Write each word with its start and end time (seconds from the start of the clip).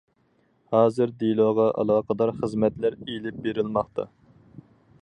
ھازىر 0.75 1.13
دېلوغا 1.23 1.67
ئالاقىدار 1.83 2.33
خىزمەتلەر 2.41 2.99
ئېلىپ 3.05 3.41
بېرىلماقتا. 3.47 4.09